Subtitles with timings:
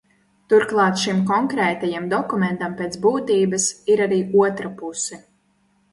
[0.53, 5.25] Turklāt šim konkrētajam dokumentam pēc būtības ir arī otra puse.